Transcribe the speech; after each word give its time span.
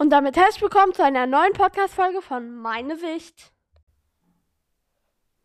Und 0.00 0.08
damit 0.08 0.34
herzlich 0.38 0.62
willkommen 0.62 0.94
zu 0.94 1.04
einer 1.04 1.26
neuen 1.26 1.52
Podcast-Folge 1.52 2.22
von 2.22 2.56
Meine 2.56 2.96
Sicht. 2.96 3.52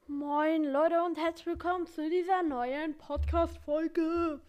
Moin 0.08 0.63
Leute 0.63 1.04
und 1.04 1.17
herzlich 1.17 1.46
willkommen 1.46 1.85
zu 1.88 2.10
dieser 2.10 2.42
neuen 2.42 2.97
Podcast-Folge. 2.97 4.39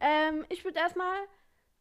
Ähm, 0.00 0.44
ich 0.48 0.64
würde 0.64 0.80
erstmal, 0.80 1.18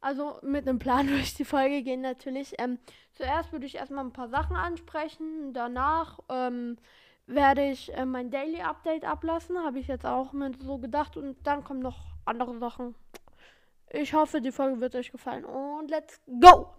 also 0.02 0.38
mit 0.44 0.68
einem 0.68 0.78
Plan 0.78 1.08
durch 1.08 1.34
die 1.34 1.46
Folge 1.46 1.82
gehen 1.82 2.02
natürlich. 2.02 2.54
Ähm, 2.60 2.78
zuerst 3.14 3.52
würde 3.52 3.66
ich 3.66 3.74
erstmal 3.74 4.06
ein 4.06 4.14
paar 4.14 4.30
Sachen 4.30 4.56
ansprechen. 4.56 5.52
Danach 5.54 6.20
ähm, 6.30 6.78
werde 7.26 7.72
ich 7.72 7.92
äh, 7.96 8.06
mein 8.06 8.30
Daily 8.30 8.62
Update 8.62 9.04
ablassen. 9.04 9.58
Habe 9.58 9.80
ich 9.80 9.88
jetzt 9.88 10.06
auch 10.06 10.32
mir 10.32 10.52
so 10.60 10.78
gedacht. 10.78 11.18
Und 11.18 11.38
dann 11.48 11.64
kommen 11.64 11.80
noch 11.80 12.06
andere 12.26 12.56
Sachen. 12.60 12.94
Ich 13.90 14.14
hoffe, 14.14 14.42
die 14.42 14.52
Folge 14.52 14.80
wird 14.80 14.94
euch 14.94 15.12
gefallen. 15.12 15.44
Und 15.44 15.90
let's 15.90 16.22
go! 16.40 16.70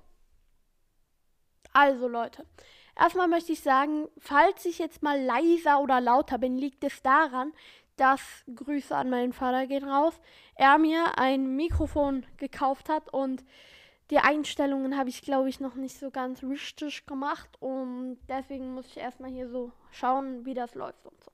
Also 1.74 2.06
Leute, 2.06 2.46
erstmal 2.96 3.26
möchte 3.26 3.52
ich 3.52 3.60
sagen, 3.60 4.08
falls 4.18 4.64
ich 4.64 4.78
jetzt 4.78 5.02
mal 5.02 5.20
leiser 5.20 5.80
oder 5.80 6.00
lauter 6.00 6.38
bin, 6.38 6.56
liegt 6.56 6.84
es 6.84 7.02
daran, 7.02 7.52
dass 7.96 8.20
Grüße 8.54 8.94
an 8.94 9.10
meinen 9.10 9.32
Vater 9.32 9.66
gehen 9.66 9.84
raus. 9.84 10.14
Er 10.54 10.78
mir 10.78 11.18
ein 11.18 11.56
Mikrofon 11.56 12.24
gekauft 12.36 12.88
hat 12.88 13.12
und 13.12 13.44
die 14.10 14.18
Einstellungen 14.18 14.96
habe 14.96 15.08
ich, 15.08 15.22
glaube 15.22 15.48
ich, 15.48 15.58
noch 15.58 15.74
nicht 15.74 15.98
so 15.98 16.12
ganz 16.12 16.44
richtig 16.44 17.06
gemacht 17.06 17.50
und 17.58 18.18
deswegen 18.28 18.72
muss 18.72 18.86
ich 18.86 18.98
erstmal 18.98 19.30
hier 19.30 19.48
so 19.48 19.72
schauen, 19.90 20.44
wie 20.44 20.54
das 20.54 20.76
läuft 20.76 21.04
und 21.04 21.24
so. 21.24 21.30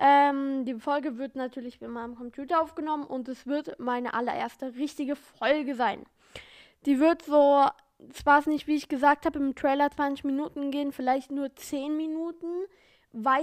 Ähm, 0.00 0.64
die 0.64 0.74
Folge 0.74 1.16
wird 1.18 1.36
natürlich 1.36 1.80
mit 1.80 1.90
meinem 1.90 2.16
Computer 2.16 2.60
aufgenommen 2.60 3.04
und 3.04 3.28
es 3.28 3.46
wird 3.46 3.78
meine 3.78 4.14
allererste 4.14 4.74
richtige 4.74 5.14
Folge 5.14 5.76
sein. 5.76 6.04
Die 6.86 6.98
wird 6.98 7.22
so 7.22 7.68
zwar 8.12 8.40
es 8.40 8.46
nicht, 8.46 8.66
wie 8.66 8.76
ich 8.76 8.88
gesagt 8.88 9.26
habe, 9.26 9.38
im 9.38 9.54
Trailer 9.54 9.90
20 9.90 10.24
Minuten 10.24 10.70
gehen, 10.70 10.92
vielleicht 10.92 11.30
nur 11.30 11.54
10 11.54 11.96
Minuten, 11.96 12.46
weil 13.12 13.42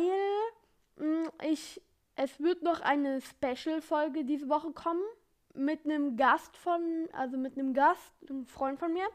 mh, 0.98 1.06
hm, 1.06 1.30
ich, 1.50 1.82
es 2.16 2.40
wird 2.40 2.64
noch 2.64 2.82
eine 2.82 3.20
Special-Folge 3.22 4.26
diese 4.26 4.50
Woche 4.50 4.72
kommen 4.72 5.04
mit 5.54 5.86
einem 5.86 6.16
Gast 6.16 6.56
von, 6.58 6.82
also 7.14 7.38
mit 7.38 7.58
einem 7.58 7.74
Gast, 7.74 8.14
einem 8.30 8.46
Freund 8.46 8.80
von 8.80 8.94
mir. 8.94 9.06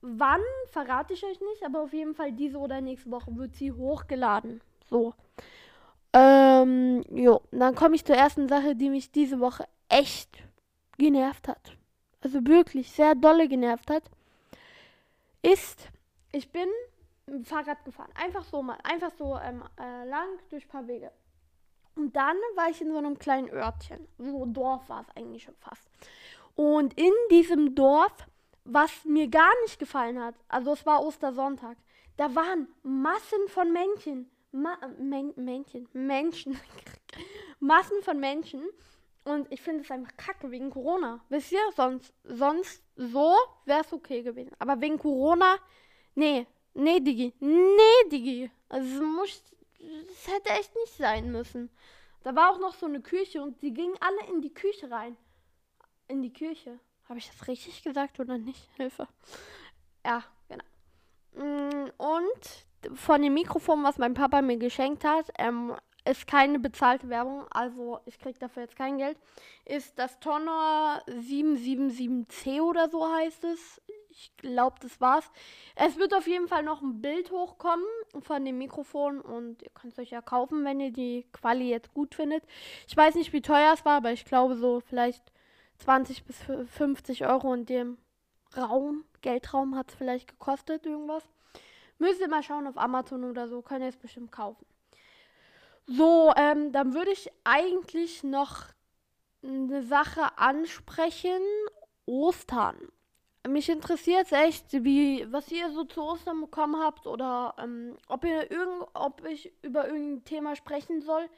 Wann 0.00 0.40
verrate 0.70 1.14
ich 1.14 1.24
euch 1.24 1.40
nicht, 1.40 1.64
aber 1.64 1.80
auf 1.80 1.92
jeden 1.92 2.14
Fall 2.14 2.32
diese 2.32 2.58
oder 2.58 2.80
nächste 2.80 3.10
Woche 3.10 3.34
wird 3.36 3.54
sie 3.54 3.72
hochgeladen. 3.72 4.60
So. 4.90 5.14
Ähm, 6.12 7.02
jo, 7.10 7.40
dann 7.50 7.74
komme 7.74 7.96
ich 7.96 8.04
zur 8.04 8.16
ersten 8.16 8.48
Sache, 8.48 8.76
die 8.76 8.90
mich 8.90 9.10
diese 9.10 9.40
Woche 9.40 9.64
echt 9.88 10.42
genervt 10.98 11.48
hat. 11.48 11.76
Also 12.20 12.46
wirklich 12.46 12.90
sehr 12.90 13.14
dolle 13.14 13.48
genervt 13.48 13.90
hat 13.90 14.04
ist, 15.44 15.88
ich 16.32 16.50
bin 16.50 16.68
Fahrrad 17.44 17.84
gefahren. 17.84 18.10
Einfach 18.14 18.44
so 18.44 18.62
mal, 18.62 18.78
einfach 18.82 19.12
so 19.16 19.38
ähm, 19.38 19.62
äh, 19.78 20.04
lang 20.06 20.28
durch 20.50 20.64
ein 20.64 20.68
paar 20.68 20.86
Wege. 20.86 21.10
Und 21.96 22.14
dann 22.16 22.36
war 22.56 22.70
ich 22.70 22.80
in 22.80 22.90
so 22.90 22.98
einem 22.98 23.18
kleinen 23.18 23.48
Örtchen. 23.50 24.08
So 24.18 24.46
Dorf 24.46 24.88
war 24.88 25.02
es 25.02 25.16
eigentlich 25.16 25.44
schon 25.44 25.56
fast. 25.56 25.88
Und 26.54 26.94
in 26.94 27.12
diesem 27.30 27.74
Dorf, 27.74 28.12
was 28.64 29.04
mir 29.04 29.28
gar 29.28 29.52
nicht 29.62 29.78
gefallen 29.78 30.20
hat, 30.20 30.34
also 30.48 30.72
es 30.72 30.84
war 30.86 31.04
Ostersonntag, 31.04 31.76
da 32.16 32.34
waren 32.34 32.68
Massen 32.82 33.48
von 33.48 33.72
Männchen. 33.72 34.30
Ma 34.52 34.78
Männchen, 34.98 35.88
Menschen. 35.92 36.58
Massen 37.58 38.02
von 38.02 38.20
Menschen. 38.20 38.62
Und 39.24 39.50
ich 39.50 39.60
finde 39.60 39.82
es 39.82 39.90
einfach 39.90 40.16
kacke 40.16 40.50
wegen 40.50 40.70
Corona. 40.70 41.24
Wisst 41.30 41.52
ihr? 41.52 41.72
Sonst, 41.74 42.12
sonst 42.24 42.82
so 42.96 43.34
wäre 43.64 43.80
es 43.80 43.92
okay 43.92 44.22
gewesen. 44.22 44.52
Aber 44.58 44.80
wegen 44.80 44.98
Corona, 44.98 45.56
nee, 46.14 46.46
nee, 46.74 47.00
Digi, 47.00 47.32
nee, 47.40 48.08
Digi. 48.10 48.50
Also 48.68 49.02
es 49.24 49.42
es 50.10 50.28
hätte 50.28 50.50
echt 50.50 50.74
nicht 50.74 50.96
sein 50.96 51.30
müssen. 51.30 51.70
Da 52.22 52.34
war 52.34 52.50
auch 52.50 52.58
noch 52.58 52.74
so 52.74 52.86
eine 52.86 53.00
Küche 53.00 53.42
und 53.42 53.60
die 53.62 53.72
gingen 53.72 53.96
alle 54.00 54.30
in 54.30 54.40
die 54.40 54.52
Küche 54.52 54.90
rein. 54.90 55.16
In 56.08 56.22
die 56.22 56.32
Küche. 56.32 56.78
Habe 57.08 57.18
ich 57.18 57.28
das 57.28 57.48
richtig 57.48 57.82
gesagt 57.82 58.18
oder 58.18 58.38
nicht? 58.38 58.68
Hilfe. 58.76 59.06
Ja, 60.04 60.24
genau. 60.48 60.64
Mm, 61.34 61.90
und 61.98 62.96
von 62.96 63.20
dem 63.22 63.34
Mikrofon, 63.34 63.82
was 63.84 63.98
mein 63.98 64.14
Papa 64.14 64.42
mir 64.42 64.56
geschenkt 64.56 65.04
hat, 65.04 65.30
ähm, 65.38 65.74
ist 66.04 66.26
keine 66.26 66.58
bezahlte 66.58 67.08
Werbung, 67.08 67.46
also 67.50 68.00
ich 68.04 68.18
kriege 68.18 68.38
dafür 68.38 68.62
jetzt 68.62 68.76
kein 68.76 68.98
Geld, 68.98 69.18
ist 69.64 69.98
das 69.98 70.20
Tonner 70.20 71.02
777C 71.08 72.60
oder 72.60 72.90
so 72.90 73.10
heißt 73.10 73.44
es. 73.44 73.80
Ich 74.10 74.36
glaube, 74.36 74.76
das 74.80 75.00
war's. 75.00 75.28
Es 75.74 75.96
wird 75.96 76.14
auf 76.14 76.28
jeden 76.28 76.46
Fall 76.46 76.62
noch 76.62 76.82
ein 76.82 77.00
Bild 77.00 77.32
hochkommen 77.32 77.84
von 78.20 78.44
dem 78.44 78.58
Mikrofon 78.58 79.20
und 79.20 79.62
ihr 79.62 79.70
könnt 79.70 79.92
es 79.94 79.98
euch 79.98 80.10
ja 80.10 80.22
kaufen, 80.22 80.64
wenn 80.64 80.78
ihr 80.78 80.92
die 80.92 81.26
Quali 81.32 81.68
jetzt 81.68 81.92
gut 81.94 82.14
findet. 82.14 82.44
Ich 82.86 82.96
weiß 82.96 83.16
nicht, 83.16 83.32
wie 83.32 83.42
teuer 83.42 83.72
es 83.72 83.84
war, 83.84 83.96
aber 83.96 84.12
ich 84.12 84.24
glaube 84.24 84.54
so 84.56 84.80
vielleicht 84.80 85.32
20 85.78 86.24
bis 86.24 86.36
50 86.38 87.26
Euro 87.26 87.54
in 87.54 87.66
dem 87.66 87.98
Raum, 88.56 89.04
Geldraum 89.20 89.74
hat 89.74 89.90
es 89.90 89.96
vielleicht 89.96 90.28
gekostet, 90.28 90.86
irgendwas. 90.86 91.24
Müsst 91.98 92.20
ihr 92.20 92.28
mal 92.28 92.42
schauen 92.42 92.68
auf 92.68 92.78
Amazon 92.78 93.24
oder 93.24 93.48
so, 93.48 93.62
könnt 93.62 93.82
ihr 93.82 93.88
es 93.88 93.96
bestimmt 93.96 94.30
kaufen. 94.30 94.64
So, 95.86 96.32
ähm, 96.36 96.72
dann 96.72 96.94
würde 96.94 97.12
ich 97.12 97.30
eigentlich 97.44 98.22
noch 98.22 98.64
eine 99.42 99.82
Sache 99.82 100.38
ansprechen. 100.38 101.42
Ostern. 102.06 102.76
Mich 103.46 103.68
interessiert 103.68 104.32
echt, 104.32 104.72
wie, 104.72 105.30
was 105.30 105.50
ihr 105.50 105.70
so 105.70 105.84
zu 105.84 106.02
Ostern 106.02 106.40
bekommen 106.40 106.82
habt 106.82 107.06
oder 107.06 107.54
ähm, 107.58 107.96
ob, 108.08 108.24
ihr 108.24 108.50
irgend, 108.50 108.86
ob 108.94 109.24
ich 109.26 109.52
über 109.62 109.86
irgendein 109.86 110.24
Thema 110.24 110.56
sprechen 110.56 111.02
soll. 111.02 111.28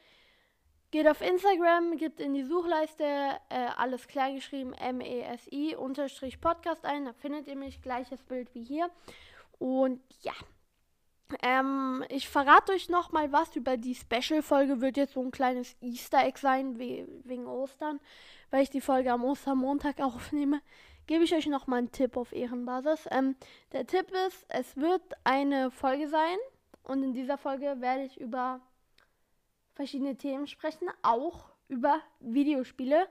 Geht 0.91 1.07
auf 1.07 1.19
Instagram, 1.19 1.97
gebt 1.97 2.21
in 2.21 2.33
die 2.33 2.45
Suchleiste 2.45 3.03
äh, 3.03 3.67
alles 3.75 4.07
klar 4.07 4.31
geschrieben, 4.31 4.73
M-E-S-I, 4.73 5.75
Unterstrich 5.75 6.39
Podcast 6.39 6.85
ein. 6.85 7.03
Da 7.03 7.11
findet 7.11 7.47
ihr 7.47 7.57
mich, 7.57 7.81
gleiches 7.81 8.23
Bild 8.23 8.53
wie 8.55 8.63
hier. 8.63 8.89
Und 9.59 10.01
ja, 10.21 10.33
ähm, 11.41 12.03
ich 12.09 12.29
verrate 12.29 12.71
euch 12.73 12.89
noch 12.89 13.11
mal 13.11 13.31
was 13.31 13.55
über 13.55 13.77
die 13.77 13.95
Special-Folge. 13.95 14.81
Wird 14.81 14.97
jetzt 14.97 15.13
so 15.13 15.21
ein 15.21 15.31
kleines 15.31 15.75
Easter 15.81 16.23
Egg 16.23 16.39
sein, 16.39 16.79
we 16.79 17.07
wegen 17.23 17.47
Ostern, 17.47 17.99
weil 18.49 18.63
ich 18.63 18.69
die 18.69 18.81
Folge 18.81 19.11
am 19.11 19.23
Ostermontag 19.23 19.99
aufnehme. 20.01 20.61
Gebe 21.05 21.23
ich 21.23 21.33
euch 21.33 21.47
noch 21.47 21.67
mal 21.67 21.77
einen 21.77 21.91
Tipp 21.91 22.17
auf 22.17 22.33
Ehrenbasis. 22.33 23.07
Ähm, 23.11 23.35
der 23.71 23.87
Tipp 23.87 24.11
ist, 24.27 24.45
es 24.49 24.75
wird 24.77 25.01
eine 25.23 25.71
Folge 25.71 26.07
sein 26.07 26.37
und 26.83 27.03
in 27.03 27.13
dieser 27.13 27.37
Folge 27.37 27.79
werde 27.79 28.03
ich 28.03 28.19
über 28.19 28.61
verschiedene 29.73 30.17
Themen 30.17 30.47
sprechen, 30.47 30.89
auch 31.03 31.51
über 31.69 32.01
Videospiele 32.19 33.07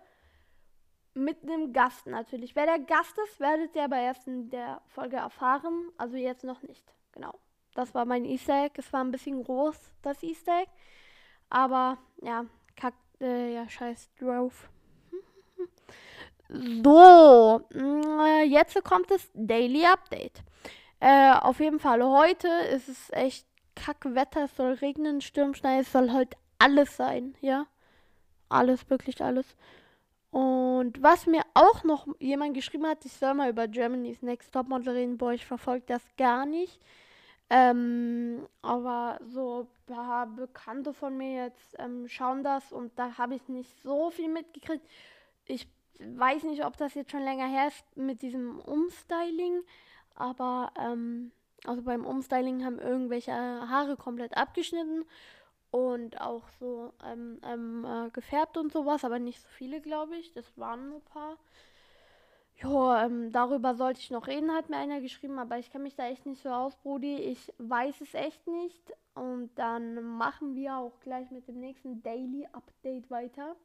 mit 1.15 1.43
einem 1.43 1.73
Gast 1.73 2.07
natürlich. 2.07 2.55
Wer 2.55 2.67
der 2.67 2.79
Gast 2.81 3.17
ist, 3.27 3.41
werdet 3.41 3.75
ihr 3.75 3.85
aber 3.85 3.99
erst 3.99 4.27
in 4.27 4.51
der 4.51 4.83
Folge 4.87 5.17
erfahren, 5.17 5.91
also 5.97 6.17
jetzt 6.17 6.45
noch 6.45 6.63
nicht. 6.63 6.93
Genau. 7.13 7.39
Das 7.77 7.95
war 7.95 8.07
mein 8.07 8.25
Easter 8.25 8.65
Egg. 8.65 8.73
Es 8.79 8.91
war 8.93 9.05
ein 9.05 9.11
bisschen 9.11 9.45
groß, 9.45 9.77
das 10.01 10.23
Easter 10.23 10.63
Egg. 10.63 10.71
Aber 11.51 11.99
ja, 12.23 12.47
kack, 12.75 12.95
äh, 13.21 13.55
ja, 13.55 13.69
scheiß 13.69 14.09
drauf. 14.19 14.71
so, 16.83 17.61
äh, 17.75 18.45
jetzt 18.45 18.83
kommt 18.83 19.11
das 19.11 19.29
Daily 19.35 19.85
Update. 19.85 20.43
Äh, 21.01 21.35
auf 21.35 21.61
jeden 21.61 21.79
Fall, 21.79 22.03
heute 22.03 22.49
ist 22.49 22.89
es 22.89 23.11
echt 23.13 23.47
Kackwetter. 23.75 24.45
Es 24.45 24.57
soll 24.57 24.73
regnen, 24.73 25.21
Sturm, 25.21 25.53
schneien. 25.53 25.81
Es 25.83 25.93
soll 25.93 26.15
heute 26.15 26.39
alles 26.59 26.97
sein, 26.97 27.35
ja. 27.43 27.67
Alles, 28.49 28.89
wirklich 28.89 29.23
alles. 29.23 29.55
Und 30.31 31.03
was 31.03 31.27
mir 31.27 31.43
auch 31.53 31.85
noch 31.85 32.07
jemand 32.21 32.55
geschrieben 32.55 32.87
hat, 32.87 33.05
ich 33.05 33.13
soll 33.13 33.35
mal 33.35 33.51
über 33.51 33.69
Germany's 33.69 34.23
Next 34.23 34.53
Topmodel 34.53 34.95
reden, 34.95 35.19
boah, 35.19 35.33
ich 35.33 35.45
verfolge 35.45 35.85
das 35.87 36.03
gar 36.17 36.47
nicht. 36.47 36.81
Ähm, 37.49 38.49
aber 38.63 39.21
so 39.23 39.69
ein 39.89 39.95
paar 39.95 40.27
Bekannte 40.27 40.93
von 40.93 41.17
mir 41.17 41.45
jetzt 41.45 41.77
ähm, 41.79 42.09
schauen 42.09 42.43
das 42.43 42.73
und 42.73 42.99
da 42.99 43.19
habe 43.19 43.37
ich 43.37 43.49
nicht 43.49 43.71
so 43.83 44.11
viel 44.11 44.29
mitgekriegt. 44.29 44.85
Ich 45.45 45.69
weiß 46.01 46.43
nicht, 46.43 46.65
ob 46.65 46.77
das 46.77 46.95
jetzt 46.95 47.13
schon 47.13 47.23
länger 47.23 47.47
her 47.47 47.69
ist 47.69 47.85
mit 47.97 48.23
diesem 48.23 48.59
Umstyling, 48.59 49.63
aber 50.15 50.73
ähm, 50.77 51.31
also 51.65 51.83
beim 51.83 52.05
Umstyling 52.05 52.65
haben 52.65 52.79
irgendwelche 52.81 53.33
Haare 53.33 53.97
komplett 53.97 54.37
abgeschnitten 54.37 55.05
und 55.71 56.21
auch 56.21 56.49
so 56.59 56.93
ähm, 57.05 57.41
ähm, 57.45 57.85
äh, 57.85 58.11
gefärbt 58.11 58.57
und 58.57 58.73
sowas, 58.73 59.05
aber 59.05 59.19
nicht 59.19 59.41
so 59.41 59.49
viele, 59.49 59.81
glaube 59.81 60.17
ich. 60.17 60.33
Das 60.33 60.57
waren 60.57 60.89
nur 60.89 60.99
ein 60.99 61.05
paar. 61.05 61.37
Ja, 62.63 63.05
ähm, 63.05 63.33
darüber 63.33 63.75
sollte 63.75 64.01
ich 64.01 64.11
noch 64.11 64.27
reden, 64.29 64.53
hat 64.53 64.71
mir 64.71 64.79
einer 64.79 65.01
geschrieben, 65.01 65.39
aber 65.39 65.59
ich 65.59 65.71
kenne 65.71 65.85
mich 65.85 65.95
da 65.95 66.09
echt 66.09 66.25
nicht 66.25 66.43
so 66.43 66.49
aus, 66.49 66.75
Brudi. 66.77 67.17
Ich 67.17 67.53
weiß 67.59 68.01
es 68.01 68.15
echt 68.15 68.47
nicht. 68.47 68.93
Und 69.15 69.51
dann 69.57 70.03
machen 70.17 70.55
wir 70.55 70.77
auch 70.77 71.01
gleich 71.01 71.31
mit 71.31 71.49
dem 71.49 71.61
nächsten 71.61 72.03
Daily 72.03 72.47
Update 72.53 73.11
weiter. 73.11 73.57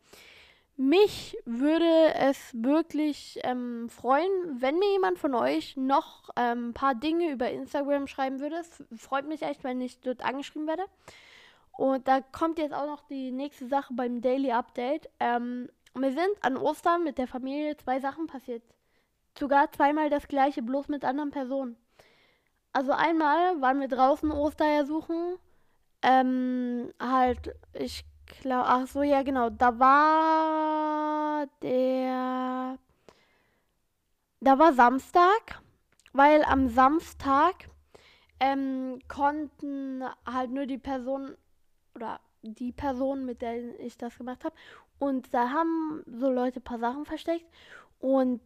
mich 0.77 1.37
würde 1.45 2.13
es 2.15 2.53
wirklich 2.53 3.39
ähm, 3.43 3.87
freuen, 3.89 4.31
wenn 4.61 4.79
mir 4.79 4.91
jemand 4.91 5.19
von 5.19 5.35
euch 5.35 5.77
noch 5.77 6.29
ähm, 6.35 6.69
ein 6.69 6.73
paar 6.73 6.95
Dinge 6.95 7.31
über 7.31 7.49
Instagram 7.49 8.07
schreiben 8.07 8.39
würde. 8.39 8.57
Es 8.57 8.83
freut 8.97 9.27
mich 9.27 9.41
echt, 9.41 9.63
wenn 9.63 9.79
ich 9.81 9.99
dort 9.99 10.23
angeschrieben 10.23 10.67
werde. 10.67 10.85
Und 11.77 12.07
da 12.07 12.21
kommt 12.21 12.59
jetzt 12.59 12.73
auch 12.73 12.87
noch 12.87 13.07
die 13.07 13.31
nächste 13.31 13.67
Sache 13.67 13.93
beim 13.93 14.21
Daily 14.21 14.51
Update. 14.51 15.09
Ähm, 15.19 15.69
mir 15.93 16.11
sind 16.11 16.31
an 16.41 16.57
Ostern 16.57 17.03
mit 17.03 17.17
der 17.17 17.27
Familie 17.27 17.77
zwei 17.77 17.99
Sachen 17.99 18.27
passiert. 18.27 18.63
Sogar 19.37 19.71
zweimal 19.71 20.09
das 20.09 20.27
gleiche, 20.27 20.61
bloß 20.61 20.87
mit 20.87 21.05
anderen 21.05 21.31
Personen. 21.31 21.77
Also 22.73 22.91
einmal 22.91 23.59
waren 23.61 23.79
wir 23.79 23.87
draußen 23.87 24.31
Ostereier 24.31 24.85
suchen. 24.85 25.37
Ähm, 26.01 26.91
halt, 26.99 27.55
ich 27.73 28.05
glaube, 28.25 28.65
ach 28.67 28.87
so, 28.87 29.03
ja 29.03 29.23
genau, 29.23 29.49
da 29.49 29.77
war 29.79 31.47
der, 31.61 32.77
da 34.39 34.59
war 34.59 34.73
Samstag, 34.73 35.61
weil 36.13 36.43
am 36.43 36.69
Samstag 36.69 37.69
ähm, 38.39 38.99
konnten 39.07 40.03
halt 40.25 40.51
nur 40.51 40.65
die 40.65 40.79
Personen 40.79 41.37
oder 41.93 42.19
die 42.41 42.71
Person, 42.71 43.25
mit 43.25 43.41
der 43.41 43.79
ich 43.79 43.97
das 43.97 44.17
gemacht 44.17 44.43
habe. 44.43 44.55
Und 44.97 45.33
da 45.33 45.49
haben 45.51 46.03
so 46.07 46.31
Leute 46.31 46.59
ein 46.59 46.63
paar 46.63 46.79
Sachen 46.79 47.05
versteckt. 47.05 47.45
Und 47.99 48.41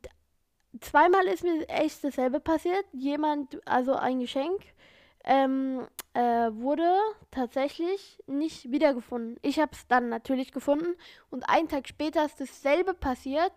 zweimal 0.82 1.26
ist 1.26 1.44
mir 1.44 1.68
echt 1.70 2.04
dasselbe 2.04 2.40
passiert. 2.40 2.86
Jemand, 2.94 3.60
also 3.68 3.94
ein 3.94 4.20
Geschenk, 4.20 4.62
ähm, 5.24 5.88
äh, 6.14 6.52
wurde 6.52 6.98
tatsächlich 7.32 8.24
nicht 8.28 8.72
wiedergefunden. 8.72 9.38
Ich 9.42 9.60
habe 9.60 9.72
es 9.74 9.88
dann 9.88 10.10
natürlich 10.10 10.52
gefunden. 10.52 10.96
Und 11.30 11.44
einen 11.50 11.68
Tag 11.68 11.88
später 11.88 12.26
ist 12.26 12.40
dasselbe 12.40 12.94
passiert. 12.94 13.52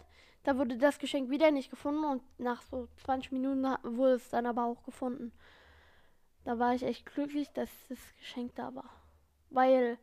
Da 0.44 0.56
wurde 0.56 0.78
das 0.78 0.98
Geschenk 0.98 1.30
wieder 1.30 1.50
nicht 1.50 1.70
gefunden. 1.70 2.04
Und 2.04 2.22
nach 2.38 2.62
so 2.62 2.88
20 3.04 3.32
Minuten 3.32 3.64
wurde 3.82 4.14
es 4.14 4.28
dann 4.30 4.46
aber 4.46 4.64
auch 4.64 4.82
gefunden. 4.82 5.32
Da 6.44 6.58
war 6.58 6.74
ich 6.74 6.82
echt 6.82 7.04
glücklich, 7.04 7.50
dass 7.52 7.68
das 7.88 7.98
Geschenk 8.18 8.54
da 8.54 8.74
war. 8.74 8.90
Weil 9.50 9.98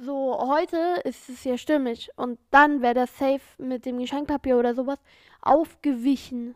so 0.00 0.38
heute 0.48 1.00
ist 1.04 1.28
es 1.28 1.44
ja 1.44 1.58
stimmig 1.58 2.10
und 2.16 2.38
dann 2.50 2.82
wäre 2.82 2.94
das 2.94 3.16
safe 3.18 3.40
mit 3.58 3.84
dem 3.84 3.98
Geschenkpapier 3.98 4.56
oder 4.56 4.74
sowas 4.74 4.98
aufgewichen. 5.42 6.54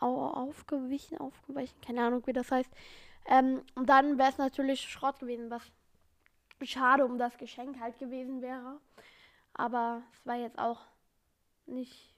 Au 0.00 0.26
aufgewichen, 0.26 1.18
aufgewichen, 1.18 1.80
keine 1.80 2.02
Ahnung, 2.02 2.26
wie 2.26 2.32
das 2.32 2.50
heißt. 2.50 2.70
Ähm, 3.26 3.62
und 3.74 3.88
dann 3.88 4.18
wäre 4.18 4.28
es 4.28 4.38
natürlich 4.38 4.80
Schrott 4.80 5.20
gewesen, 5.20 5.50
was 5.50 5.62
schade 6.62 7.04
um 7.04 7.16
das 7.16 7.38
Geschenk 7.38 7.80
halt 7.80 7.98
gewesen 7.98 8.42
wäre. 8.42 8.80
Aber 9.54 10.02
es 10.12 10.26
war 10.26 10.36
jetzt 10.36 10.58
auch 10.58 10.80
nicht 11.66 12.14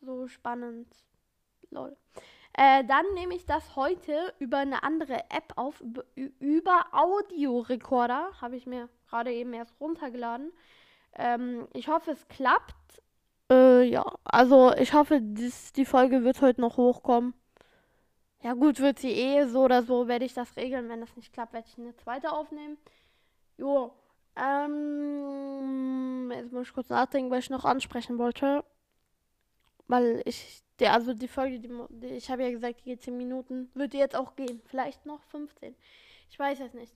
so 0.00 0.26
spannend. 0.26 0.88
Lol. 1.70 1.96
Äh, 2.62 2.84
dann 2.84 3.06
nehme 3.14 3.34
ich 3.34 3.46
das 3.46 3.74
heute 3.74 4.34
über 4.38 4.58
eine 4.58 4.82
andere 4.82 5.14
App 5.30 5.54
auf, 5.56 5.82
über, 6.14 6.84
Audiorekorder. 6.92 8.32
Habe 8.38 8.56
ich 8.56 8.66
mir 8.66 8.90
gerade 9.08 9.32
eben 9.32 9.54
erst 9.54 9.80
runtergeladen. 9.80 10.52
Ähm, 11.14 11.68
ich 11.72 11.88
hoffe, 11.88 12.10
es 12.10 12.28
klappt. 12.28 13.00
Äh, 13.50 13.84
ja, 13.84 14.04
also 14.24 14.74
ich 14.74 14.92
hoffe, 14.92 15.20
dies, 15.22 15.72
die 15.72 15.86
Folge 15.86 16.22
wird 16.22 16.42
heute 16.42 16.60
noch 16.60 16.76
hochkommen. 16.76 17.32
Ja 18.42 18.52
gut, 18.52 18.78
wird 18.80 18.98
sie 18.98 19.12
eh 19.12 19.46
so 19.46 19.62
oder 19.62 19.82
so, 19.82 20.06
werde 20.06 20.26
ich 20.26 20.34
das 20.34 20.54
regeln. 20.56 20.90
Wenn 20.90 21.00
das 21.00 21.16
nicht 21.16 21.32
klappt, 21.32 21.54
werde 21.54 21.66
ich 21.66 21.78
eine 21.78 21.96
zweite 21.96 22.30
aufnehmen. 22.30 22.76
Jo, 23.56 23.94
ähm, 24.36 26.30
jetzt 26.30 26.52
muss 26.52 26.68
ich 26.68 26.74
kurz 26.74 26.90
nachdenken, 26.90 27.30
was 27.30 27.38
ich 27.38 27.50
noch 27.50 27.64
ansprechen 27.64 28.18
wollte. 28.18 28.64
Weil 29.88 30.20
ich 30.26 30.62
der, 30.80 30.94
also 30.94 31.14
die 31.14 31.28
Folge, 31.28 31.60
die, 31.60 31.70
die 31.90 32.06
ich 32.08 32.30
habe 32.30 32.42
ja 32.42 32.50
gesagt, 32.50 32.80
die 32.80 32.90
geht 32.90 33.02
10 33.02 33.16
Minuten, 33.16 33.70
wird 33.74 33.94
jetzt 33.94 34.16
auch 34.16 34.34
gehen. 34.36 34.60
Vielleicht 34.66 35.06
noch 35.06 35.22
15. 35.24 35.74
Ich 36.30 36.38
weiß 36.38 36.60
es 36.60 36.74
nicht. 36.74 36.94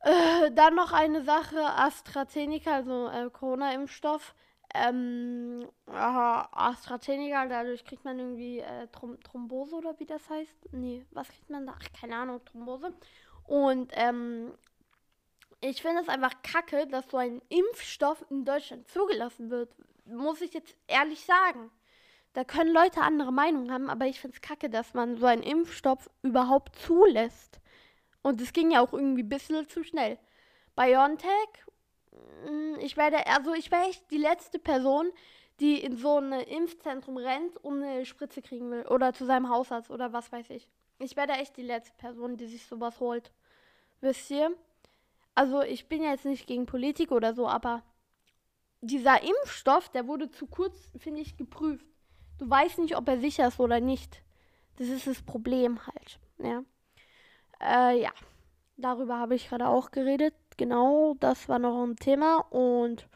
Äh, 0.00 0.50
dann 0.52 0.74
noch 0.74 0.92
eine 0.92 1.22
Sache, 1.22 1.60
AstraZeneca, 1.60 2.74
also 2.74 3.08
äh, 3.08 3.30
Corona-Impfstoff. 3.30 4.34
Ähm, 4.74 5.68
AstraZeneca, 5.86 7.46
dadurch 7.46 7.84
kriegt 7.84 8.04
man 8.04 8.18
irgendwie 8.18 8.60
äh, 8.60 8.88
Throm 8.88 9.20
Thrombose 9.22 9.76
oder 9.76 9.98
wie 10.00 10.06
das 10.06 10.28
heißt. 10.30 10.72
Nee, 10.72 11.04
was 11.10 11.28
kriegt 11.28 11.50
man 11.50 11.66
da? 11.66 11.74
Ach, 11.76 12.00
keine 12.00 12.16
Ahnung, 12.16 12.44
Thrombose. 12.44 12.94
Und 13.44 13.92
ähm, 13.94 14.52
ich 15.60 15.82
finde 15.82 16.02
es 16.02 16.08
einfach 16.08 16.42
kacke, 16.42 16.86
dass 16.88 17.08
so 17.10 17.18
ein 17.18 17.40
Impfstoff 17.48 18.24
in 18.30 18.44
Deutschland 18.44 18.88
zugelassen 18.88 19.50
wird. 19.50 19.70
Muss 20.06 20.40
ich 20.40 20.52
jetzt 20.54 20.74
ehrlich 20.88 21.24
sagen. 21.24 21.70
Da 22.32 22.44
können 22.44 22.72
Leute 22.72 23.02
andere 23.02 23.32
Meinungen 23.32 23.70
haben, 23.70 23.90
aber 23.90 24.06
ich 24.06 24.20
finde 24.20 24.36
es 24.36 24.40
kacke, 24.40 24.70
dass 24.70 24.94
man 24.94 25.18
so 25.18 25.26
einen 25.26 25.42
Impfstoff 25.42 26.08
überhaupt 26.22 26.76
zulässt. 26.76 27.60
Und 28.22 28.40
es 28.40 28.52
ging 28.52 28.70
ja 28.70 28.80
auch 28.80 28.92
irgendwie 28.92 29.22
ein 29.22 29.28
bisschen 29.28 29.68
zu 29.68 29.84
schnell. 29.84 30.18
BioNTech, 30.74 31.66
mm, 32.48 32.76
ich 32.80 32.96
werde, 32.96 33.26
also 33.26 33.52
ich 33.52 33.70
wäre 33.70 33.88
echt 33.88 34.10
die 34.10 34.18
letzte 34.18 34.58
Person, 34.58 35.10
die 35.60 35.82
in 35.82 35.96
so 35.96 36.18
ein 36.18 36.32
Impfzentrum 36.32 37.18
rennt 37.18 37.56
und 37.58 37.82
eine 37.82 38.06
Spritze 38.06 38.40
kriegen 38.40 38.70
will. 38.70 38.86
Oder 38.86 39.12
zu 39.12 39.26
seinem 39.26 39.50
Hausarzt 39.50 39.90
oder 39.90 40.12
was 40.12 40.32
weiß 40.32 40.50
ich. 40.50 40.68
Ich 40.98 41.16
werde 41.16 41.34
echt 41.34 41.56
die 41.56 41.62
letzte 41.62 41.96
Person, 41.98 42.36
die 42.36 42.46
sich 42.46 42.64
sowas 42.66 43.00
holt. 43.00 43.32
Wisst 44.00 44.30
ihr? 44.30 44.56
Also 45.34 45.62
ich 45.62 45.88
bin 45.88 46.02
jetzt 46.02 46.24
nicht 46.24 46.46
gegen 46.46 46.66
Politik 46.66 47.12
oder 47.12 47.34
so, 47.34 47.46
aber 47.48 47.82
dieser 48.80 49.22
Impfstoff, 49.22 49.88
der 49.90 50.06
wurde 50.06 50.30
zu 50.30 50.46
kurz, 50.46 50.90
finde 50.98 51.20
ich, 51.20 51.36
geprüft. 51.36 51.86
Du 52.42 52.50
weißt 52.50 52.80
nicht, 52.80 52.96
ob 52.96 53.06
er 53.06 53.20
sicher 53.20 53.46
ist 53.46 53.60
oder 53.60 53.78
nicht. 53.78 54.20
Das 54.74 54.88
ist 54.88 55.06
das 55.06 55.22
Problem 55.22 55.78
halt. 55.86 56.18
Ja. 56.38 56.64
Äh, 57.60 58.02
ja. 58.02 58.10
Darüber 58.76 59.16
habe 59.20 59.36
ich 59.36 59.48
gerade 59.48 59.68
auch 59.68 59.92
geredet. 59.92 60.34
Genau, 60.56 61.14
das 61.20 61.48
war 61.48 61.60
noch 61.60 61.84
ein 61.84 61.94
Thema. 61.94 62.38
Und 62.50 63.06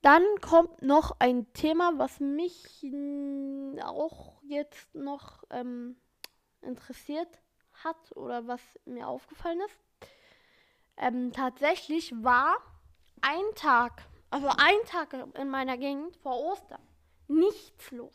dann 0.00 0.22
kommt 0.40 0.80
noch 0.80 1.16
ein 1.18 1.52
Thema, 1.54 1.94
was 1.96 2.20
mich 2.20 2.86
auch 3.82 4.40
jetzt 4.44 4.94
noch 4.94 5.42
ähm, 5.50 5.96
interessiert 6.62 7.42
hat 7.82 8.12
oder 8.16 8.46
was 8.46 8.60
mir 8.84 9.08
aufgefallen 9.08 9.58
ist. 9.66 10.08
Ähm, 10.98 11.32
tatsächlich 11.32 12.14
war 12.22 12.58
ein 13.22 13.56
Tag, 13.56 14.04
also 14.30 14.46
ein 14.50 14.86
Tag 14.86 15.16
in 15.36 15.50
meiner 15.50 15.76
Gegend 15.76 16.14
vor 16.18 16.38
Ostern 16.38 16.93
nichts 17.28 17.90
los. 17.90 18.14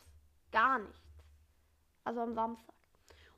Gar 0.51 0.79
nichts. 0.79 1.01
Also 2.03 2.21
am 2.21 2.33
Samstag. 2.33 2.75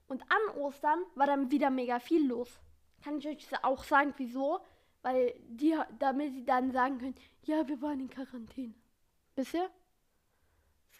Und 0.07 0.23
an 0.23 0.57
Ostern 0.57 1.03
war 1.15 1.27
dann 1.27 1.51
wieder 1.51 1.69
mega 1.69 1.99
viel 1.99 2.27
los. 2.27 2.59
Kann 3.03 3.17
ich 3.17 3.27
euch 3.27 3.63
auch 3.63 3.83
sagen, 3.83 4.13
wieso? 4.17 4.59
Weil 5.01 5.33
die, 5.47 5.75
damit 5.99 6.33
sie 6.33 6.45
dann 6.45 6.71
sagen 6.71 6.99
können, 6.99 7.15
ja, 7.43 7.67
wir 7.67 7.81
waren 7.81 7.99
in 7.99 8.09
Quarantäne. 8.09 8.75
Wisst 9.35 9.53
ihr? 9.53 9.69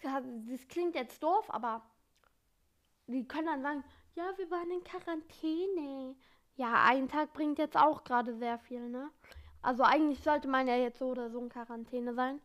Das, 0.02 0.66
klingt 0.68 0.96
jetzt 0.96 1.22
doof, 1.22 1.48
aber 1.48 1.82
die 3.06 3.26
können 3.28 3.46
dann 3.46 3.62
sagen, 3.62 3.84
ja, 4.14 4.32
wir 4.36 4.50
waren 4.50 4.70
in 4.70 4.82
Quarantäne. 4.82 6.16
Ja, 6.56 6.84
ein 6.84 7.08
Tag 7.08 7.32
bringt 7.32 7.58
jetzt 7.58 7.76
auch 7.76 8.02
gerade 8.02 8.34
sehr 8.36 8.58
viel, 8.58 8.88
ne? 8.88 9.10
Also 9.62 9.84
eigentlich 9.84 10.22
sollte 10.22 10.48
man 10.48 10.66
ja 10.66 10.76
jetzt 10.76 10.98
so 10.98 11.06
oder 11.06 11.30
so 11.30 11.38
in 11.38 11.48
Quarantäne 11.48 12.14
sein. 12.14 12.40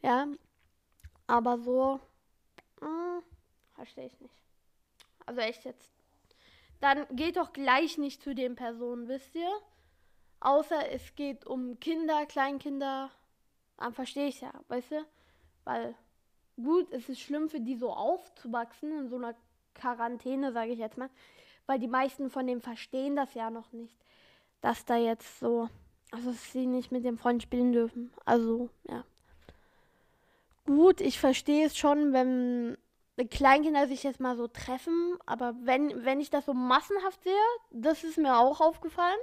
Ja, 0.00 0.26
aber 1.28 1.58
so, 1.58 2.00
hm, 2.80 3.22
verstehe 3.74 4.06
ich 4.06 4.20
nicht. 4.20 4.34
Also 5.26 5.40
echt 5.40 5.64
jetzt. 5.64 5.92
Dann 6.80 7.06
geht 7.14 7.36
doch 7.36 7.52
gleich 7.52 7.98
nicht 7.98 8.22
zu 8.22 8.34
den 8.34 8.56
Personen, 8.56 9.08
wisst 9.08 9.34
ihr? 9.34 9.50
Außer 10.40 10.90
es 10.90 11.14
geht 11.14 11.46
um 11.46 11.78
Kinder, 11.80 12.26
Kleinkinder. 12.26 13.10
Dann 13.76 13.92
verstehe 13.92 14.28
ich 14.28 14.40
ja, 14.40 14.52
weißt 14.68 14.92
du? 14.92 15.06
Weil, 15.64 15.94
gut, 16.56 16.90
es 16.92 17.08
ist 17.08 17.20
schlimm 17.20 17.48
für 17.48 17.60
die 17.60 17.76
so 17.76 17.92
aufzuwachsen 17.92 18.98
in 18.98 19.08
so 19.08 19.16
einer 19.16 19.34
Quarantäne, 19.74 20.52
sage 20.52 20.72
ich 20.72 20.78
jetzt 20.78 20.96
mal. 20.96 21.10
Weil 21.66 21.78
die 21.78 21.88
meisten 21.88 22.30
von 22.30 22.46
denen 22.46 22.62
verstehen 22.62 23.16
das 23.16 23.34
ja 23.34 23.50
noch 23.50 23.72
nicht. 23.72 23.96
Dass 24.62 24.84
da 24.86 24.96
jetzt 24.96 25.40
so, 25.40 25.68
also 26.10 26.30
dass 26.30 26.52
sie 26.52 26.66
nicht 26.66 26.90
mit 26.90 27.04
dem 27.04 27.18
Freund 27.18 27.42
spielen 27.42 27.72
dürfen. 27.72 28.12
Also, 28.24 28.70
ja 28.88 29.04
gut, 30.68 31.00
ich 31.00 31.18
verstehe 31.18 31.64
es 31.64 31.78
schon, 31.78 32.12
wenn 32.12 32.76
Kleinkinder 33.30 33.86
sich 33.88 34.02
jetzt 34.02 34.20
mal 34.20 34.36
so 34.36 34.48
treffen, 34.48 35.16
aber 35.24 35.54
wenn, 35.62 36.04
wenn 36.04 36.20
ich 36.20 36.28
das 36.28 36.44
so 36.44 36.52
massenhaft 36.52 37.24
sehe, 37.24 37.32
das 37.70 38.04
ist 38.04 38.18
mir 38.18 38.36
auch 38.36 38.60
aufgefallen, 38.60 39.18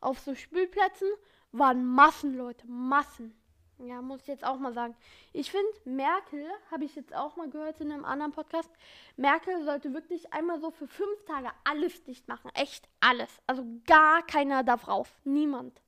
auf 0.00 0.18
so 0.18 0.34
Spielplätzen 0.34 1.08
waren 1.52 1.86
Massen, 1.86 2.36
Leute, 2.36 2.66
Massen. 2.66 3.36
Ja, 3.78 4.02
muss 4.02 4.22
ich 4.22 4.26
jetzt 4.26 4.44
auch 4.44 4.58
mal 4.58 4.74
sagen. 4.74 4.96
Ich 5.32 5.52
finde, 5.52 5.70
Merkel, 5.84 6.44
habe 6.72 6.84
ich 6.84 6.96
jetzt 6.96 7.14
auch 7.14 7.36
mal 7.36 7.48
gehört 7.48 7.80
in 7.80 7.92
einem 7.92 8.04
anderen 8.04 8.32
Podcast, 8.32 8.68
Merkel 9.16 9.64
sollte 9.64 9.94
wirklich 9.94 10.32
einmal 10.32 10.60
so 10.60 10.72
für 10.72 10.88
fünf 10.88 11.24
Tage 11.24 11.50
alles 11.62 12.02
dicht 12.02 12.26
machen. 12.26 12.50
Echt 12.54 12.88
alles. 12.98 13.30
Also 13.46 13.64
gar 13.86 14.26
keiner 14.26 14.64
darf 14.64 14.88
raus. 14.88 15.08
Niemand. 15.24 15.80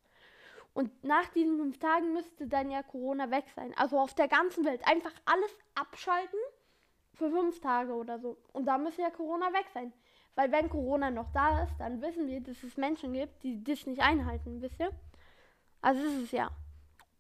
Und 0.75 1.05
nach 1.05 1.29
diesen 1.29 1.59
fünf 1.59 1.79
Tagen 1.79 2.13
müsste 2.13 2.47
dann 2.47 2.71
ja 2.71 2.83
Corona 2.83 3.31
weg 3.31 3.45
sein. 3.55 3.75
Also 3.77 3.99
auf 3.99 4.15
der 4.15 4.29
ganzen 4.29 4.65
Welt. 4.65 4.81
Einfach 4.87 5.13
alles 5.27 5.51
abschalten 5.75 6.39
für 7.15 7.31
fünf 7.31 7.61
Tage 7.61 7.93
oder 7.93 8.19
so. 8.19 8.39
Und 8.53 8.65
dann 8.67 8.83
müsste 8.83 9.03
ja 9.03 9.11
Corona 9.11 9.53
weg 9.53 9.67
sein. 9.75 9.93
Weil 10.35 10.51
wenn 10.51 10.71
Corona 10.71 11.11
noch 11.11 11.31
da 11.33 11.65
ist, 11.65 11.77
dann 11.79 12.01
wissen 12.01 12.27
wir, 12.27 12.41
dass 12.41 12.63
es 12.63 12.77
Menschen 12.77 13.13
gibt, 13.13 13.43
die 13.43 13.63
das 13.63 13.87
nicht 13.87 14.01
einhalten, 14.01 14.63
wisst 14.63 14.81
ihr? 14.81 14.91
Also 15.83 16.03
ist 16.03 16.25
es 16.25 16.31
ja. 16.33 16.51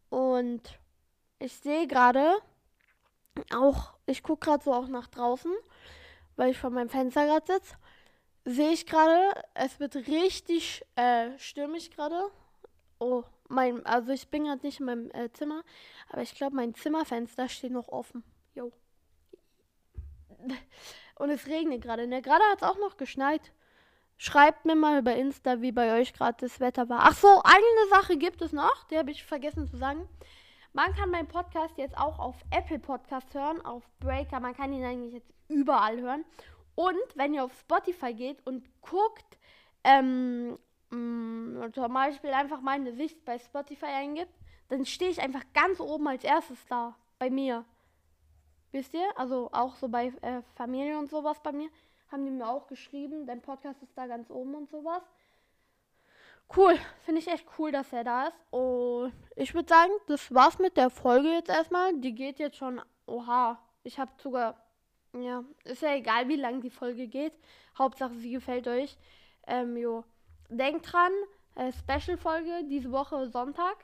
Und 0.08 0.78
ich 1.38 1.54
sehe 1.56 1.86
gerade 1.86 2.36
auch, 3.54 3.94
ich 4.06 4.22
gucke 4.22 4.46
gerade 4.46 4.64
so 4.64 4.72
auch 4.72 4.88
nach 4.88 5.08
draußen, 5.08 5.52
weil 6.36 6.50
ich 6.50 6.58
vor 6.58 6.70
meinem 6.70 6.88
Fenster 6.88 7.26
gerade 7.26 7.52
sitze. 7.52 7.76
Sehe 8.44 8.70
ich 8.70 8.86
gerade, 8.86 9.32
es 9.54 9.78
wird 9.78 9.94
richtig 9.94 10.84
äh, 10.96 11.38
stürmisch 11.38 11.90
gerade. 11.90 12.30
Oh, 12.98 13.24
mein, 13.52 13.84
also 13.86 14.12
ich 14.12 14.28
bin 14.28 14.44
gerade 14.44 14.64
nicht 14.64 14.80
in 14.80 14.86
meinem 14.86 15.10
äh, 15.12 15.30
Zimmer, 15.32 15.62
aber 16.08 16.22
ich 16.22 16.34
glaube, 16.34 16.56
mein 16.56 16.74
Zimmerfenster 16.74 17.48
steht 17.48 17.72
noch 17.72 17.88
offen. 17.88 18.24
Jo. 18.54 18.72
Und 21.16 21.30
es 21.30 21.46
regnet 21.46 21.82
gerade. 21.82 22.06
Ne? 22.06 22.22
Gerade 22.22 22.42
hat 22.50 22.62
es 22.62 22.68
auch 22.68 22.78
noch 22.78 22.96
geschneit. 22.96 23.52
Schreibt 24.16 24.64
mir 24.64 24.76
mal 24.76 25.02
bei 25.02 25.16
Insta, 25.16 25.60
wie 25.60 25.72
bei 25.72 26.00
euch 26.00 26.12
gerade 26.12 26.36
das 26.40 26.60
Wetter 26.60 26.88
war. 26.88 27.00
Ach 27.02 27.14
so, 27.14 27.42
eine 27.44 27.88
Sache 27.90 28.16
gibt 28.16 28.40
es 28.42 28.52
noch, 28.52 28.84
die 28.84 28.98
habe 28.98 29.10
ich 29.10 29.24
vergessen 29.24 29.66
zu 29.66 29.76
sagen. 29.76 30.08
Man 30.72 30.94
kann 30.94 31.10
meinen 31.10 31.28
Podcast 31.28 31.76
jetzt 31.76 31.96
auch 31.98 32.18
auf 32.18 32.36
Apple 32.50 32.78
Podcast 32.78 33.34
hören, 33.34 33.60
auf 33.64 33.82
Breaker. 34.00 34.40
Man 34.40 34.54
kann 34.54 34.72
ihn 34.72 34.84
eigentlich 34.84 35.12
jetzt 35.12 35.32
überall 35.48 36.00
hören. 36.00 36.24
Und 36.74 36.96
wenn 37.14 37.34
ihr 37.34 37.44
auf 37.44 37.52
Spotify 37.60 38.14
geht 38.14 38.44
und 38.46 38.64
guckt, 38.80 39.38
ähm, 39.84 40.58
mh, 40.90 41.41
mm, 41.68 41.72
zum 41.72 41.92
Beispiel 41.92 42.30
einfach 42.30 42.60
meine 42.60 42.92
Sicht 42.92 43.24
bei 43.24 43.38
Spotify 43.38 43.86
eingibt, 43.86 44.32
dann 44.68 44.86
stehe 44.86 45.10
ich 45.10 45.20
einfach 45.20 45.44
ganz 45.52 45.80
oben 45.80 46.08
als 46.08 46.24
erstes 46.24 46.64
da 46.66 46.94
bei 47.18 47.30
mir. 47.30 47.64
Wisst 48.72 48.94
ihr? 48.94 49.06
Also 49.16 49.50
auch 49.52 49.76
so 49.76 49.88
bei 49.88 50.06
äh, 50.22 50.42
Familie 50.54 50.98
und 50.98 51.10
sowas 51.10 51.38
bei 51.42 51.52
mir. 51.52 51.68
Haben 52.10 52.24
die 52.24 52.30
mir 52.30 52.48
auch 52.48 52.66
geschrieben. 52.66 53.26
Dein 53.26 53.42
Podcast 53.42 53.82
ist 53.82 53.96
da 53.96 54.06
ganz 54.06 54.30
oben 54.30 54.54
und 54.54 54.70
sowas. 54.70 55.02
Cool. 56.56 56.78
Finde 57.04 57.20
ich 57.20 57.28
echt 57.28 57.46
cool, 57.58 57.70
dass 57.70 57.92
er 57.92 58.04
da 58.04 58.28
ist. 58.28 58.36
Und 58.50 59.12
ich 59.36 59.54
würde 59.54 59.68
sagen, 59.68 59.92
das 60.06 60.32
war's 60.34 60.58
mit 60.58 60.76
der 60.76 60.90
Folge 60.90 61.28
jetzt 61.28 61.50
erstmal. 61.50 61.98
Die 61.98 62.14
geht 62.14 62.38
jetzt 62.38 62.56
schon. 62.56 62.80
Oha. 63.06 63.58
Ich 63.84 63.98
habe 63.98 64.10
sogar. 64.18 64.56
Ja, 65.14 65.44
ist 65.64 65.82
ja 65.82 65.94
egal, 65.94 66.28
wie 66.28 66.36
lang 66.36 66.62
die 66.62 66.70
Folge 66.70 67.08
geht. 67.08 67.34
Hauptsache, 67.76 68.14
sie 68.14 68.30
gefällt 68.30 68.66
euch. 68.68 68.96
Ähm, 69.46 69.76
jo. 69.76 70.04
Denkt 70.48 70.90
dran, 70.90 71.12
äh, 71.54 71.72
Special-Folge 71.72 72.64
diese 72.68 72.92
Woche 72.92 73.28
Sonntag. 73.28 73.76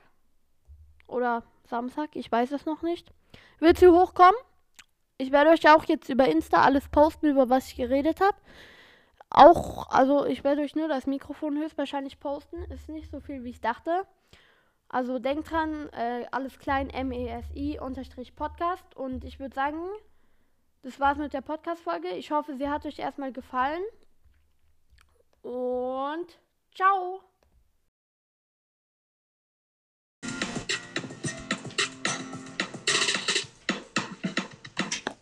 Oder 1.07 1.43
Samstag, 1.65 2.15
ich 2.15 2.31
weiß 2.31 2.51
es 2.51 2.65
noch 2.65 2.81
nicht. 2.81 3.11
Wird 3.59 3.77
sie 3.77 3.87
hochkommen? 3.87 4.39
Ich 5.17 5.31
werde 5.31 5.49
euch 5.49 5.67
auch 5.69 5.83
jetzt 5.85 6.09
über 6.09 6.27
Insta 6.27 6.61
alles 6.61 6.87
posten, 6.87 7.27
über 7.27 7.49
was 7.49 7.67
ich 7.67 7.75
geredet 7.75 8.21
habe. 8.21 8.37
Auch, 9.29 9.89
also 9.89 10.25
ich 10.25 10.43
werde 10.43 10.61
euch 10.61 10.75
nur 10.75 10.87
das 10.87 11.05
Mikrofon 11.05 11.57
höchstwahrscheinlich 11.57 12.19
posten. 12.19 12.63
Ist 12.71 12.89
nicht 12.89 13.11
so 13.11 13.19
viel, 13.19 13.43
wie 13.43 13.49
ich 13.49 13.61
dachte. 13.61 14.05
Also 14.87 15.19
denkt 15.19 15.51
dran, 15.51 15.89
äh, 15.89 16.25
alles 16.31 16.57
klein, 16.57 16.89
M-E-S-I 16.89 17.79
unterstrich 17.79 18.35
Podcast. 18.35 18.95
Und 18.95 19.23
ich 19.23 19.39
würde 19.39 19.53
sagen, 19.53 19.81
das 20.81 20.99
war's 20.99 21.17
mit 21.17 21.33
der 21.33 21.41
Podcast-Folge. 21.41 22.09
Ich 22.09 22.31
hoffe, 22.31 22.55
sie 22.55 22.69
hat 22.69 22.85
euch 22.85 22.97
erstmal 22.97 23.31
gefallen. 23.31 23.83
Und 25.43 26.39
ciao! 26.73 27.28